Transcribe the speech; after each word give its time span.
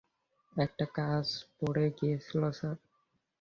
একটা 0.55 0.85
কাজ 0.95 1.25
পড়ে 1.57 1.85
গিয়েছিল 1.97 2.41
স্যার। 2.51 2.75